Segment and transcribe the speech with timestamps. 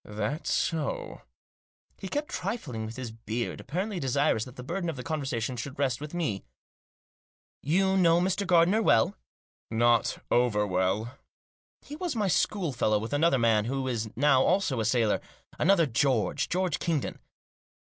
[0.25, 1.21] "That so?"
[1.99, 5.77] He kept trifling with his beard, apparently desirous that the burden of the conversation should
[5.77, 6.43] rest with me."
[7.77, 8.47] You know Mr.
[8.47, 9.15] Gardiner well?""
[9.69, 11.19] Not over well.""
[11.85, 15.21] He was my schoolfellow, with another man who is now also a sailor—
[15.59, 17.19] another George; George Kingdon."